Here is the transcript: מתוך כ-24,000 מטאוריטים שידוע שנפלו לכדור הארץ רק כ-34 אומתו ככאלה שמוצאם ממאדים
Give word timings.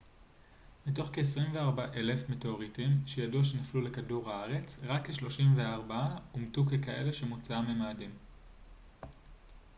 מתוך 0.85 1.09
כ-24,000 1.13 2.31
מטאוריטים 2.31 2.97
שידוע 3.05 3.43
שנפלו 3.43 3.81
לכדור 3.81 4.31
הארץ 4.31 4.83
רק 4.87 5.09
כ-34 5.09 5.91
אומתו 6.33 6.65
ככאלה 6.65 7.13
שמוצאם 7.13 7.65
ממאדים 7.67 8.11